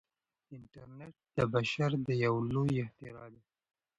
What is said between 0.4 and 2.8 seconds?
انټرنیټ د بشر یو لوی